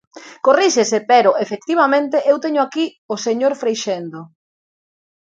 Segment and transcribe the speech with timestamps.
[0.45, 4.21] Corríxese, pero, efectivamente, eu teño aquí o señor Freixendo.